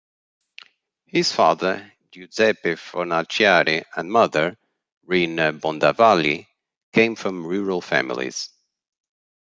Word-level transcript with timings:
His 1.05 1.31
father, 1.31 1.93
Giuseppe 2.11 2.71
Fornaciari, 2.73 3.83
and 3.95 4.11
mother, 4.11 4.57
Rina 5.05 5.53
Bondavalli, 5.53 6.47
came 6.91 7.15
from 7.15 7.45
rural 7.45 7.81
families. 7.81 8.49